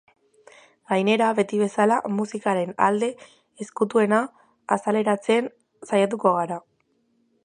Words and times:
Gainera, 0.91 1.25
beti 1.39 1.59
bezala, 1.63 1.99
musikaren 2.21 2.73
alde 2.85 3.09
ezkutuena 3.65 4.21
azaleratzen 4.77 5.51
saiatuko 5.91 6.33
gara. 6.41 6.59